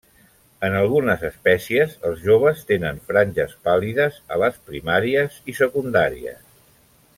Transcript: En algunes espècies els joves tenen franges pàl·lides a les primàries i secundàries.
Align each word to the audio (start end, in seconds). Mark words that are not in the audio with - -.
En 0.67 0.77
algunes 0.77 1.25
espècies 1.27 1.93
els 2.09 2.23
joves 2.29 2.63
tenen 2.71 3.03
franges 3.11 3.53
pàl·lides 3.69 4.19
a 4.37 4.41
les 4.45 4.59
primàries 4.71 5.39
i 5.55 5.57
secundàries. 5.63 6.45